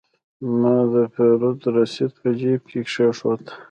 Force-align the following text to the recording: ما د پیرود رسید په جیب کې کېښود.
ما 0.59 0.77
د 0.93 0.95
پیرود 1.15 1.59
رسید 1.77 2.11
په 2.19 2.27
جیب 2.39 2.61
کې 2.69 2.79
کېښود. 2.89 3.43